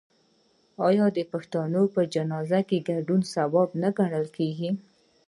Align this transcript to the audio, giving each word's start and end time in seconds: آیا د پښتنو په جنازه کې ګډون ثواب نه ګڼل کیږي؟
آیا 0.87 1.05
د 1.17 1.19
پښتنو 1.31 1.83
په 1.93 2.01
جنازه 2.13 2.59
کې 2.69 2.85
ګډون 2.89 3.21
ثواب 3.33 3.69
نه 3.81 3.89
ګڼل 3.97 4.25
کیږي؟ 4.37 4.69